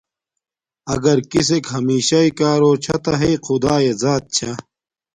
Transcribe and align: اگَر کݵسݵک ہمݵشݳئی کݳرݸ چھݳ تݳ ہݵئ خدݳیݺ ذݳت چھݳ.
اگَر 0.93 1.19
کݵسݵک 1.31 1.65
ہمݵشݳئی 1.73 2.29
کݳرݸ 2.37 2.71
چھݳ 2.83 2.95
تݳ 3.03 3.13
ہݵئ 3.19 3.35
خدݳیݺ 3.45 3.91
ذݳت 4.01 4.23
چھݳ. 4.35 4.51